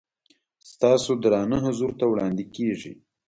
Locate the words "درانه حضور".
1.23-1.91